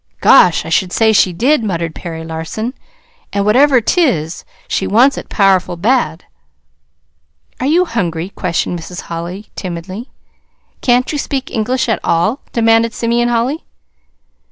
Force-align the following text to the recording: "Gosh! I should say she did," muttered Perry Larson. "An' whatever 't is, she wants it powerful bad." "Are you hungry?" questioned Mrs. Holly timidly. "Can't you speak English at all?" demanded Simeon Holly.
"Gosh! 0.19 0.65
I 0.65 0.69
should 0.69 0.91
say 0.91 1.13
she 1.13 1.31
did," 1.31 1.63
muttered 1.63 1.93
Perry 1.93 2.23
Larson. 2.23 2.73
"An' 3.33 3.45
whatever 3.45 3.79
't 3.81 4.01
is, 4.01 4.43
she 4.67 4.87
wants 4.87 5.15
it 5.15 5.29
powerful 5.29 5.77
bad." 5.77 6.25
"Are 7.59 7.67
you 7.67 7.85
hungry?" 7.85 8.29
questioned 8.29 8.79
Mrs. 8.79 9.01
Holly 9.01 9.51
timidly. 9.55 10.09
"Can't 10.81 11.11
you 11.11 11.19
speak 11.19 11.51
English 11.51 11.87
at 11.87 11.99
all?" 12.03 12.39
demanded 12.51 12.95
Simeon 12.95 13.29
Holly. 13.29 13.63